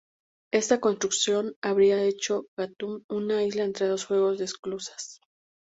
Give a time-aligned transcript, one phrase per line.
[0.51, 5.19] Esta construcción habría hecho de Gatún una isla entre dos juegos de esclusas.